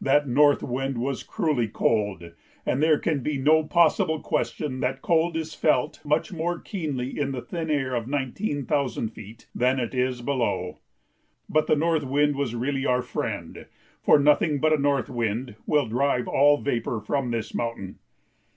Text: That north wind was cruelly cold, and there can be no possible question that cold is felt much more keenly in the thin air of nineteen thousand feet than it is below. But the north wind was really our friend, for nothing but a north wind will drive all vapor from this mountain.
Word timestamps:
That 0.00 0.28
north 0.28 0.62
wind 0.62 0.98
was 0.98 1.24
cruelly 1.24 1.66
cold, 1.66 2.30
and 2.64 2.80
there 2.80 2.96
can 3.00 3.24
be 3.24 3.38
no 3.38 3.64
possible 3.64 4.20
question 4.20 4.78
that 4.82 5.02
cold 5.02 5.36
is 5.36 5.52
felt 5.52 6.00
much 6.04 6.32
more 6.32 6.60
keenly 6.60 7.18
in 7.18 7.32
the 7.32 7.40
thin 7.42 7.68
air 7.72 7.96
of 7.96 8.06
nineteen 8.06 8.66
thousand 8.66 9.08
feet 9.08 9.48
than 9.52 9.80
it 9.80 9.92
is 9.92 10.22
below. 10.22 10.78
But 11.48 11.66
the 11.66 11.74
north 11.74 12.04
wind 12.04 12.36
was 12.36 12.54
really 12.54 12.86
our 12.86 13.02
friend, 13.02 13.66
for 14.00 14.16
nothing 14.16 14.60
but 14.60 14.72
a 14.72 14.78
north 14.78 15.10
wind 15.10 15.56
will 15.66 15.86
drive 15.88 16.28
all 16.28 16.58
vapor 16.58 17.00
from 17.00 17.32
this 17.32 17.52
mountain. 17.52 17.98